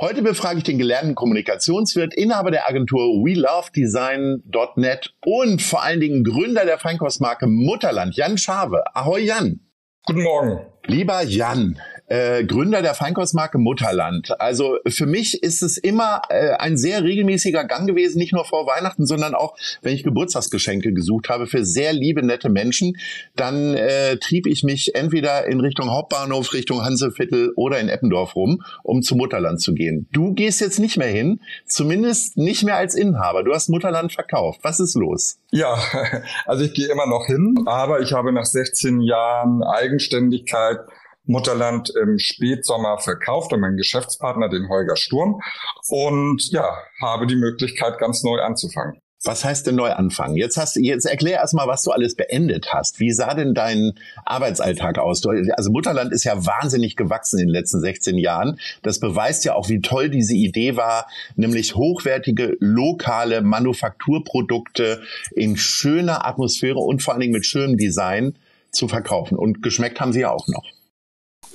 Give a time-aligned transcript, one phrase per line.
[0.00, 6.64] Heute befrage ich den gelernten Kommunikationswirt, Inhaber der Agentur WeLoveDesign.net und vor allen Dingen Gründer
[6.64, 8.82] der Feinkostmarke Mutterland, Jan Schave.
[8.92, 9.60] Ahoi Jan.
[10.04, 10.66] Guten Morgen.
[10.86, 14.38] Lieber Jan, äh, Gründer der Feinkostmarke Mutterland.
[14.40, 18.66] Also für mich ist es immer äh, ein sehr regelmäßiger Gang gewesen, nicht nur vor
[18.66, 22.96] Weihnachten, sondern auch, wenn ich Geburtstagsgeschenke gesucht habe für sehr liebe, nette Menschen,
[23.36, 28.62] dann äh, trieb ich mich entweder in Richtung Hauptbahnhof, Richtung Hanseviertel oder in Eppendorf rum,
[28.82, 30.08] um zu Mutterland zu gehen.
[30.12, 33.44] Du gehst jetzt nicht mehr hin, zumindest nicht mehr als Inhaber.
[33.44, 34.60] Du hast Mutterland verkauft.
[34.62, 35.38] Was ist los?
[35.50, 35.78] Ja,
[36.46, 40.78] also ich gehe immer noch hin, aber ich habe nach 16 Jahren Eigenständigkeit
[41.26, 45.40] Mutterland im Spätsommer verkauft an meinen Geschäftspartner, den Holger Sturm.
[45.88, 49.00] Und ja, habe die Möglichkeit, ganz neu anzufangen.
[49.26, 50.36] Was heißt denn neu anfangen?
[50.36, 53.00] Jetzt hast jetzt erklär erstmal, was du alles beendet hast.
[53.00, 53.94] Wie sah denn dein
[54.26, 55.22] Arbeitsalltag aus?
[55.56, 58.60] Also Mutterland ist ja wahnsinnig gewachsen in den letzten 16 Jahren.
[58.82, 65.02] Das beweist ja auch, wie toll diese Idee war, nämlich hochwertige lokale Manufakturprodukte
[65.34, 68.36] in schöner Atmosphäre und vor allen Dingen mit schönem Design
[68.72, 69.38] zu verkaufen.
[69.38, 70.64] Und geschmeckt haben sie ja auch noch.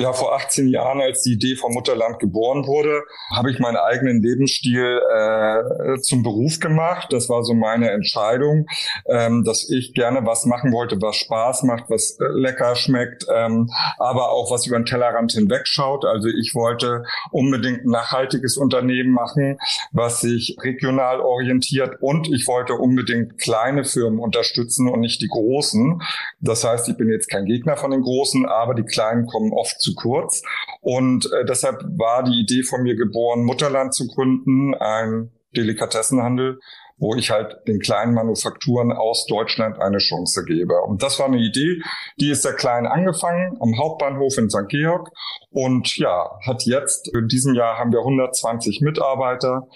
[0.02, 3.04] Ja, vor 18 Jahren, als die Idee vom Mutterland geboren wurde,
[3.36, 7.12] habe ich meinen eigenen Lebensstil äh, zum Beruf gemacht.
[7.12, 8.66] Das war so meine Entscheidung,
[9.10, 13.70] ähm, dass ich gerne was machen wollte, was Spaß macht, was äh, lecker schmeckt, ähm,
[13.98, 16.06] aber auch was über den Tellerrand hinwegschaut.
[16.06, 19.58] Also ich wollte unbedingt ein nachhaltiges Unternehmen machen,
[19.92, 26.02] was sich regional orientiert und ich wollte unbedingt kleine Firmen unterstützen und nicht die großen.
[26.40, 29.82] Das heißt, ich bin jetzt kein Gegner von den großen, aber die kleinen kommen oft
[29.82, 30.42] zu zu kurz.
[30.82, 36.60] Und äh, deshalb war die Idee von mir geboren, Mutterland zu gründen, ein Delikatessenhandel,
[37.00, 40.82] wo ich halt den kleinen Manufakturen aus Deutschland eine Chance gebe.
[40.82, 41.82] Und das war eine Idee,
[42.20, 44.68] die ist sehr klein angefangen am Hauptbahnhof in St.
[44.68, 45.10] Georg
[45.52, 49.68] und ja, hat jetzt, in diesem Jahr haben wir 120 Mitarbeiter,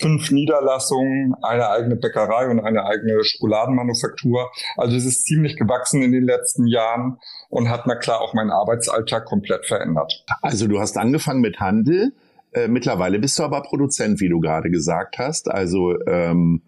[0.00, 4.50] fünf Niederlassungen, eine eigene Bäckerei und eine eigene Schokoladenmanufaktur.
[4.76, 7.18] Also es ist ziemlich gewachsen in den letzten Jahren
[7.50, 10.24] und hat na klar auch meinen Arbeitsalltag komplett verändert.
[10.40, 12.12] Also du hast angefangen mit Handel.
[12.52, 15.50] Äh, mittlerweile bist du aber Produzent, wie du gerade gesagt hast.
[15.50, 16.62] Also ähm,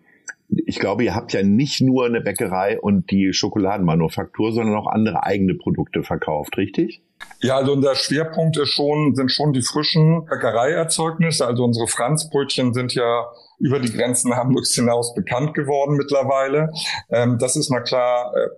[0.51, 5.25] ich glaube, ihr habt ja nicht nur eine Bäckerei und die Schokoladenmanufaktur, sondern auch andere
[5.25, 7.03] eigene Produkte verkauft, richtig?
[7.41, 11.47] Ja, also unser Schwerpunkt ist schon, sind schon die frischen Bäckereierzeugnisse.
[11.47, 13.27] Also unsere Franzbrötchen sind ja
[13.59, 16.71] über die Grenzen Hamburgs hinaus bekannt geworden mittlerweile.
[17.11, 18.49] Ähm, das ist na klar äh,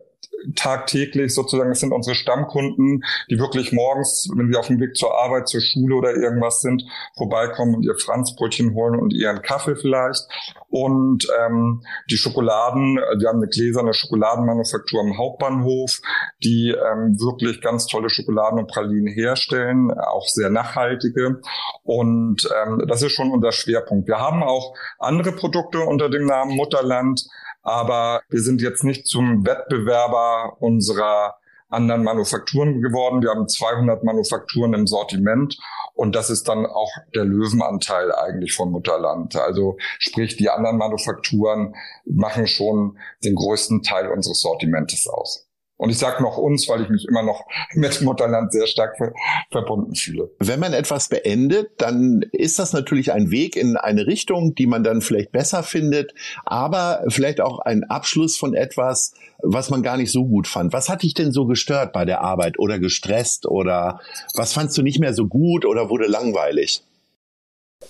[0.54, 5.16] tagtäglich sozusagen, das sind unsere Stammkunden, die wirklich morgens, wenn sie auf dem Weg zur
[5.16, 6.84] Arbeit, zur Schule oder irgendwas sind,
[7.16, 10.22] vorbeikommen und ihr Franzbrötchen holen und ihren Kaffee vielleicht.
[10.69, 16.00] Und ähm, die Schokoladen, wir haben eine gläserne Schokoladenmanufaktur am Hauptbahnhof,
[16.43, 21.41] die ähm, wirklich ganz tolle Schokoladen und Pralinen herstellen, auch sehr nachhaltige.
[21.82, 24.09] Und ähm, das ist schon unser Schwerpunkt.
[24.09, 27.22] Wir haben auch andere Produkte unter dem Namen Mutterland,
[27.62, 31.37] aber wir sind jetzt nicht zum Wettbewerber unserer
[31.69, 33.23] anderen Manufakturen geworden.
[33.23, 35.56] Wir haben 200 Manufakturen im Sortiment
[35.95, 39.37] und das ist dann auch der Löwenanteil eigentlich von Mutterland.
[39.37, 41.75] Also sprich, die anderen Manufakturen
[42.05, 45.49] machen schon den größten Teil unseres Sortimentes aus.
[45.82, 47.44] Und ich sage noch uns, weil ich mich immer noch
[47.75, 49.12] mit Mutterland sehr stark ver
[49.50, 50.31] verbunden fühle.
[50.38, 54.84] Wenn man etwas beendet, dann ist das natürlich ein Weg in eine Richtung, die man
[54.84, 60.12] dann vielleicht besser findet, aber vielleicht auch ein Abschluss von etwas, was man gar nicht
[60.12, 60.72] so gut fand.
[60.72, 64.00] Was hat dich denn so gestört bei der Arbeit oder gestresst oder
[64.37, 66.84] was fandst du nicht mehr so gut oder wurde langweilig?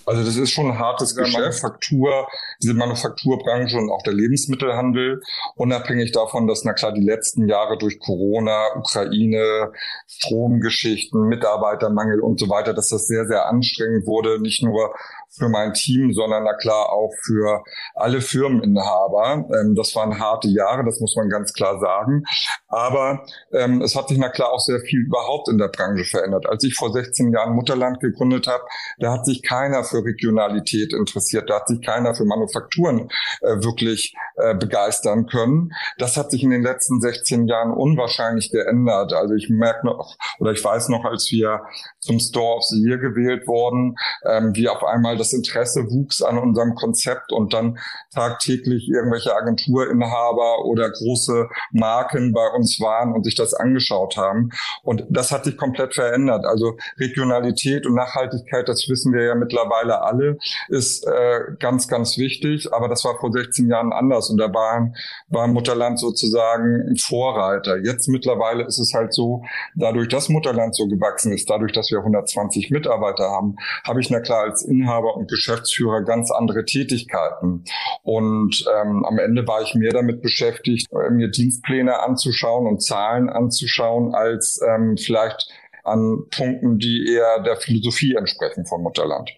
[0.06, 1.38] Also das ist schon ein hartes Geschäft.
[1.38, 2.28] Manufaktur,
[2.62, 5.20] diese Manufakturbranche und auch der Lebensmittelhandel,
[5.56, 9.72] unabhängig davon, dass na klar die letzten Jahre durch Corona, Ukraine,
[10.06, 14.94] Stromgeschichten, Mitarbeitermangel und so weiter, dass das sehr, sehr anstrengend wurde, nicht nur
[15.36, 17.62] für mein Team, sondern na klar auch für
[17.94, 19.48] alle Firmeninhaber.
[19.54, 22.24] Ähm, das waren harte Jahre, das muss man ganz klar sagen.
[22.68, 26.46] Aber ähm, es hat sich na klar auch sehr viel überhaupt in der Branche verändert.
[26.48, 28.64] Als ich vor 16 Jahren Mutterland gegründet habe,
[28.98, 33.08] da hat sich keiner für Regionalität interessiert, da hat sich keiner für Manufakturen
[33.40, 35.72] äh, wirklich äh, begeistern können.
[35.98, 39.12] Das hat sich in den letzten 16 Jahren unwahrscheinlich geändert.
[39.12, 41.62] Also ich merke noch, oder ich weiß noch, als wir
[42.00, 46.38] zum Store of the Year gewählt wurden, ähm, wie auf einmal das Interesse wuchs an
[46.38, 47.78] unserem Konzept und dann
[48.14, 54.50] tagtäglich irgendwelche Agenturinhaber oder große Marken bei uns waren und sich das angeschaut haben.
[54.82, 56.44] Und das hat sich komplett verändert.
[56.44, 60.38] Also Regionalität und Nachhaltigkeit, das wissen wir ja mittlerweile alle,
[60.68, 62.72] ist äh, ganz, ganz wichtig.
[62.72, 64.94] Aber das war vor 16 Jahren anders und da waren,
[65.28, 67.78] war Mutterland sozusagen ein Vorreiter.
[67.78, 69.42] Jetzt mittlerweile ist es halt so,
[69.74, 74.20] dadurch, dass Mutterland so gewachsen ist, dadurch, dass wir 120 Mitarbeiter haben, habe ich na
[74.20, 77.64] klar als Inhaber und Geschäftsführer ganz andere Tätigkeiten.
[78.02, 83.28] Und ähm, am Ende war ich mehr damit beschäftigt, äh, mir Dienstpläne anzuschauen und Zahlen
[83.28, 85.48] anzuschauen, als ähm, vielleicht
[85.84, 89.30] an Punkten, die eher der Philosophie entsprechen von Mutterland.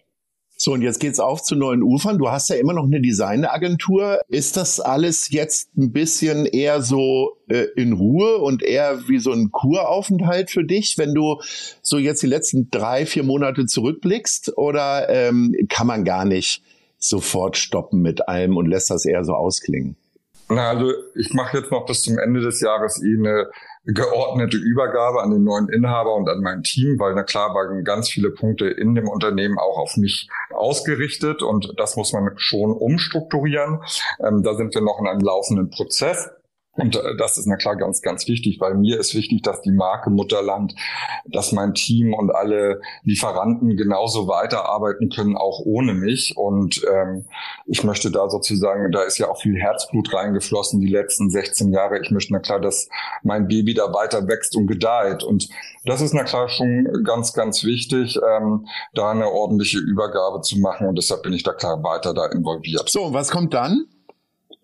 [0.64, 2.16] So, und jetzt geht's auf zu neuen Ufern.
[2.16, 4.22] Du hast ja immer noch eine Designagentur.
[4.28, 9.32] Ist das alles jetzt ein bisschen eher so äh, in Ruhe und eher wie so
[9.32, 11.38] ein Kuraufenthalt für dich, wenn du
[11.82, 14.56] so jetzt die letzten drei, vier Monate zurückblickst?
[14.56, 16.62] Oder ähm, kann man gar nicht
[16.96, 19.96] sofort stoppen mit allem und lässt das eher so ausklingen?
[20.49, 23.50] Na, also ich mache jetzt noch bis zum Ende des Jahres eh eine
[23.86, 28.08] geordnete Übergabe an den neuen Inhaber und an mein Team, weil na klar waren ganz
[28.08, 33.81] viele Punkte in dem Unternehmen auch auf mich ausgerichtet und das muss man schon umstrukturieren.
[34.26, 36.31] Ähm, da sind wir noch in einem laufenden Prozess.
[36.76, 39.70] Und äh, das ist na klar ganz, ganz wichtig, weil mir ist wichtig, dass die
[39.70, 40.74] Marke Mutterland,
[41.26, 46.36] dass mein Team und alle Lieferanten genauso weiterarbeiten können, auch ohne mich.
[46.36, 47.26] Und ähm,
[47.66, 52.00] ich möchte da sozusagen, da ist ja auch viel Herzblut reingeflossen die letzten 16 Jahre.
[52.00, 52.88] Ich möchte na klar, dass
[53.22, 55.22] mein Baby da weiter wächst und gedeiht.
[55.22, 55.48] Und
[55.84, 60.88] das ist na klar schon ganz, ganz wichtig, ähm, da eine ordentliche Übergabe zu machen.
[60.88, 62.88] Und deshalb bin ich da klar weiter da involviert.
[62.88, 63.86] So, was kommt dann?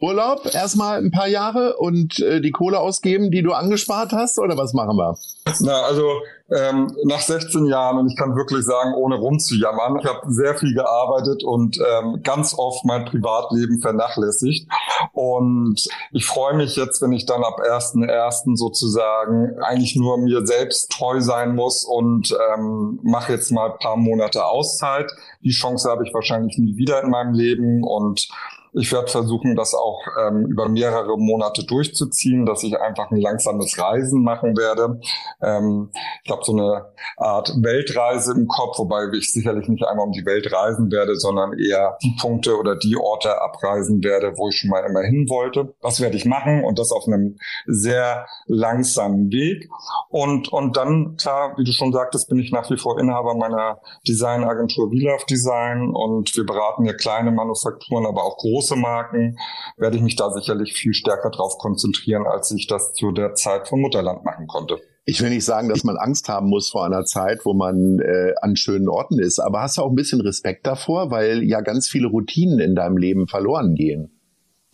[0.00, 4.56] Urlaub erstmal ein paar Jahre und äh, die Kohle ausgeben, die du angespart hast, oder
[4.56, 5.16] was machen wir?
[5.60, 6.04] Na, also
[6.50, 10.74] ähm, nach 16 Jahren, und ich kann wirklich sagen, ohne rumzujammern, ich habe sehr viel
[10.74, 14.68] gearbeitet und ähm, ganz oft mein Privatleben vernachlässigt.
[15.12, 18.56] Und ich freue mich jetzt, wenn ich dann ab 1.1.
[18.56, 23.96] sozusagen eigentlich nur mir selbst treu sein muss und ähm, mache jetzt mal ein paar
[23.96, 25.12] Monate Auszeit.
[25.42, 28.28] Die Chance habe ich wahrscheinlich nie wieder in meinem Leben und
[28.72, 33.78] ich werde versuchen, das auch ähm, über mehrere Monate durchzuziehen, dass ich einfach ein langsames
[33.78, 35.00] Reisen machen werde.
[35.42, 35.90] Ähm,
[36.24, 40.24] ich habe so eine Art Weltreise im Kopf, wobei ich sicherlich nicht einmal um die
[40.24, 44.70] Welt reisen werde, sondern eher die Punkte oder die Orte abreisen werde, wo ich schon
[44.70, 45.74] mal immer hin wollte.
[45.82, 49.68] Das werde ich machen und das auf einem sehr langsamen Weg.
[50.08, 53.80] Und, und dann, klar, wie du schon sagtest, bin ich nach wie vor Inhaber meiner
[54.06, 59.38] Designagentur Love Design und wir beraten ja kleine Manufakturen, aber auch große große Marken,
[59.76, 63.68] werde ich mich da sicherlich viel stärker drauf konzentrieren, als ich das zu der Zeit
[63.68, 64.78] von Mutterland machen konnte.
[65.06, 68.34] Ich will nicht sagen, dass man Angst haben muss vor einer Zeit, wo man äh,
[68.42, 71.88] an schönen Orten ist, aber hast du auch ein bisschen Respekt davor, weil ja ganz
[71.88, 74.12] viele Routinen in deinem Leben verloren gehen.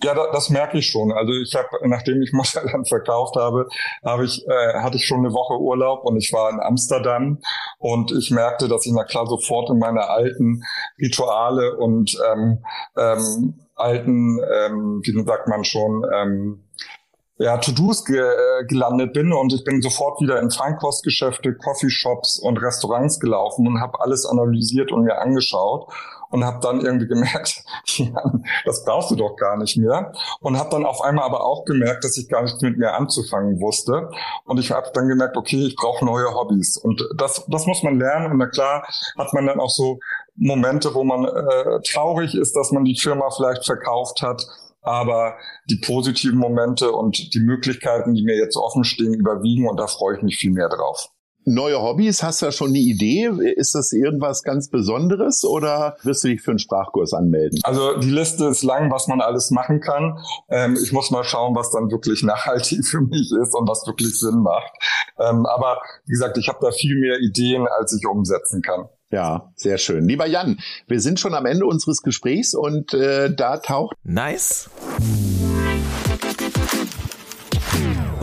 [0.02, 1.10] Ja, da, das merke ich schon.
[1.10, 3.68] Also ich habe, nachdem ich Mutterland verkauft habe,
[4.04, 7.38] habe ich, äh, hatte ich schon eine Woche Urlaub und ich war in Amsterdam
[7.78, 10.62] und ich merkte, dass ich na klar sofort in meine alten
[11.00, 12.62] Rituale und ähm,
[12.96, 16.62] ähm, alten, ähm, wie sagt man schon, ähm,
[17.38, 22.56] ja, To-Dos ge äh, gelandet bin und ich bin sofort wieder in Feinkostgeschäfte, Coffeeshops und
[22.56, 25.92] Restaurants gelaufen und habe alles analysiert und mir angeschaut
[26.30, 27.64] und habe dann irgendwie gemerkt,
[28.64, 30.12] das brauchst du doch gar nicht mehr.
[30.40, 33.60] Und habe dann auf einmal aber auch gemerkt, dass ich gar nichts mit mir anzufangen
[33.60, 34.10] wusste.
[34.44, 36.76] Und ich habe dann gemerkt, okay, ich brauche neue Hobbys.
[36.76, 38.32] Und das das muss man lernen.
[38.32, 38.86] Und na klar
[39.18, 39.98] hat man dann auch so
[40.34, 44.46] Momente, wo man äh, traurig ist, dass man die Firma vielleicht verkauft hat.
[44.82, 45.36] Aber
[45.68, 49.68] die positiven Momente und die Möglichkeiten, die mir jetzt offen stehen, überwiegen.
[49.68, 51.10] Und da freue ich mich viel mehr drauf.
[51.48, 53.30] Neue Hobbys, hast du da schon eine Idee?
[53.54, 57.60] Ist das irgendwas ganz Besonderes oder wirst du dich für einen Sprachkurs anmelden?
[57.62, 60.18] Also die Liste ist lang, was man alles machen kann.
[60.48, 64.18] Ähm, ich muss mal schauen, was dann wirklich nachhaltig für mich ist und was wirklich
[64.18, 64.72] Sinn macht.
[65.20, 68.88] Ähm, aber wie gesagt, ich habe da viel mehr Ideen, als ich umsetzen kann.
[69.12, 70.08] Ja, sehr schön.
[70.08, 73.94] Lieber Jan, wir sind schon am Ende unseres Gesprächs und äh, da taucht.
[74.02, 74.68] Nice.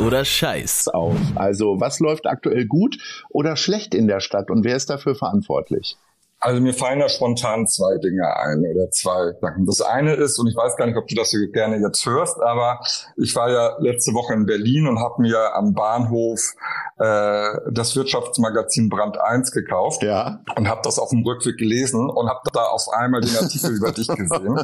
[0.05, 0.89] Oder Scheiß.
[0.89, 1.15] Auf.
[1.35, 2.97] Also, was läuft aktuell gut
[3.29, 5.97] oder schlecht in der Stadt und wer ist dafür verantwortlich?
[6.43, 9.65] Also mir fallen da spontan zwei Dinge ein oder zwei Sachen.
[9.65, 12.41] Das eine ist, und ich weiß gar nicht, ob du das hier gerne jetzt hörst,
[12.41, 12.81] aber
[13.15, 16.41] ich war ja letzte Woche in Berlin und habe mir am Bahnhof
[16.99, 20.41] äh, das Wirtschaftsmagazin Brand 1 gekauft ja.
[20.57, 23.93] und habe das auf dem Rückweg gelesen und habe da auf einmal den Artikel über
[23.93, 24.59] dich gesehen.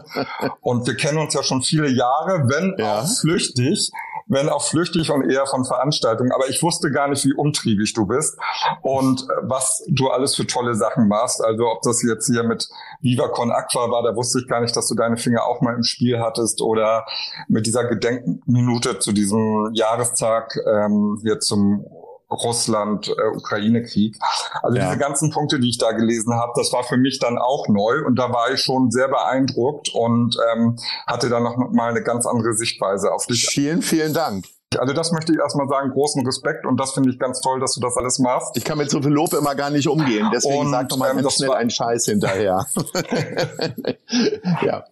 [0.59, 2.99] Und wir kennen uns ja schon viele Jahre, wenn ja.
[2.99, 3.89] auch flüchtig.
[4.29, 6.31] Wenn auch flüchtig und eher von Veranstaltungen.
[6.31, 8.37] Aber ich wusste gar nicht, wie umtriebig du bist
[8.81, 11.43] und äh, was du alles für tolle Sachen machst.
[11.43, 12.69] Also ob das jetzt hier mit
[13.01, 15.75] Viva Con Aqua war, da wusste ich gar nicht, dass du deine Finger auch mal
[15.75, 17.05] im Spiel hattest oder
[17.47, 21.85] mit dieser Gedenkminute zu diesem Jahrestag ähm, hier zum
[22.29, 24.17] Russland-Ukraine-Krieg.
[24.61, 24.85] also ja.
[24.85, 28.05] diese ganzen Punkte, die ich da gelesen habe, das war für mich dann auch neu
[28.05, 32.25] und da war ich schon sehr beeindruckt und ähm, hatte dann noch mal eine ganz
[32.25, 33.47] andere Sichtweise auf dich.
[33.47, 34.45] Vielen, vielen Dank.
[34.77, 37.73] Also das möchte ich erstmal sagen, großen Respekt und das finde ich ganz toll, dass
[37.73, 38.55] du das alles machst.
[38.55, 41.09] Ich kann mit so viel Lob immer gar nicht umgehen, deswegen und, sag doch mal
[41.09, 42.67] ähm, ganz schnell einen Scheiß hinterher.
[44.61, 44.85] ja.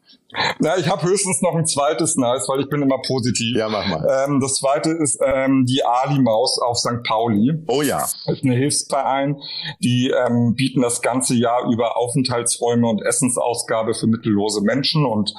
[0.59, 3.55] Na, ich habe höchstens noch ein zweites Nice, weil ich bin immer positiv.
[3.55, 4.25] Ja, mach mal.
[4.25, 7.03] Ähm, das zweite ist ähm, die Ali-Maus auf St.
[7.07, 7.53] Pauli.
[7.67, 7.99] Oh ja.
[7.99, 9.37] Das ist eine Hilfsverein,
[9.79, 15.33] die ähm, bieten das ganze Jahr über Aufenthaltsräume und Essensausgabe für mittellose Menschen und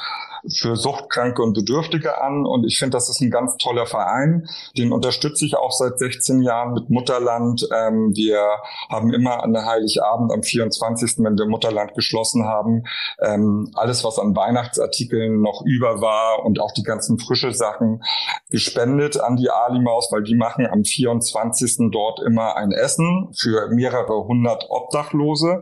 [0.47, 2.45] für Suchtkranke und Bedürftige an.
[2.47, 4.47] Und ich finde, das ist ein ganz toller Verein.
[4.77, 7.67] Den unterstütze ich auch seit 16 Jahren mit Mutterland.
[7.75, 8.43] Ähm, wir
[8.89, 12.85] haben immer an der Heiligabend am 24., wenn wir Mutterland geschlossen haben,
[13.21, 18.03] ähm, alles, was an Weihnachtsartikeln noch über war und auch die ganzen frische Sachen
[18.51, 21.91] gespendet an die Ali-Maus, weil die machen am 24.
[21.91, 25.61] dort immer ein Essen für mehrere hundert Obdachlose.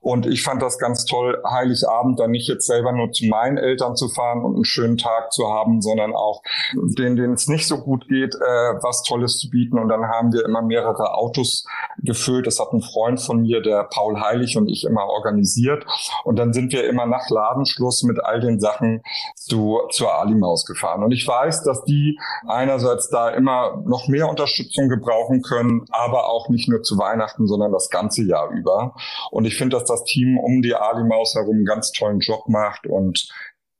[0.00, 3.96] Und ich fand das ganz toll, Heiligabend dann nicht jetzt selber nur zu meinen Eltern
[3.96, 6.42] zu fahren und einen schönen Tag zu haben, sondern auch
[6.74, 9.78] denen, denen es nicht so gut geht, äh, was Tolles zu bieten.
[9.78, 11.66] Und dann haben wir immer mehrere Autos
[11.98, 12.46] gefüllt.
[12.46, 15.84] Das hat ein Freund von mir, der Paul Heilig und ich immer organisiert.
[16.24, 19.02] Und dann sind wir immer nach Ladenschluss mit all den Sachen
[19.34, 21.02] zu, zur Ali-Maus gefahren.
[21.02, 26.48] Und ich weiß, dass die einerseits da immer noch mehr Unterstützung gebrauchen können, aber auch
[26.48, 28.94] nicht nur zu Weihnachten, sondern das ganze Jahr über.
[29.30, 32.86] Und ich finde, dass das Team um die Ali-Maus herum einen ganz tollen Job macht
[32.86, 33.28] und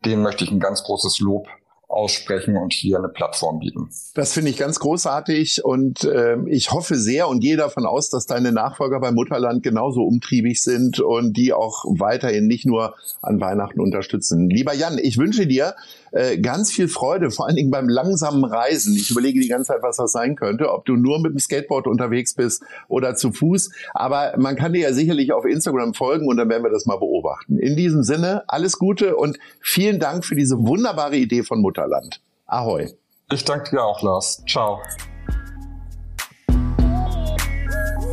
[0.04, 1.48] denen möchte ich ein ganz großes Lob
[1.92, 3.90] aussprechen und hier eine Plattform bieten.
[4.14, 8.26] Das finde ich ganz großartig und äh, ich hoffe sehr und gehe davon aus, dass
[8.26, 13.80] deine Nachfolger beim Mutterland genauso umtriebig sind und die auch weiterhin nicht nur an Weihnachten
[13.80, 14.48] unterstützen.
[14.48, 15.74] Lieber Jan, ich wünsche dir
[16.12, 18.94] äh, ganz viel Freude, vor allen Dingen beim langsamen Reisen.
[18.94, 21.86] Ich überlege die ganze Zeit, was das sein könnte, ob du nur mit dem Skateboard
[21.86, 23.70] unterwegs bist oder zu Fuß.
[23.94, 26.98] Aber man kann dir ja sicherlich auf Instagram folgen und dann werden wir das mal
[26.98, 27.58] beobachten.
[27.58, 32.20] In diesem Sinne, alles Gute und vielen Dank für diese wunderbare Idee von Mutterland.
[32.46, 32.88] Ahoi.
[33.32, 34.42] Ich danke dir auch, Lars.
[34.46, 34.80] Ciao.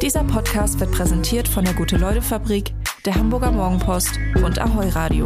[0.01, 2.73] Dieser Podcast wird präsentiert von der Gute-Leute-Fabrik,
[3.05, 5.25] der Hamburger Morgenpost und Ahoi Radio.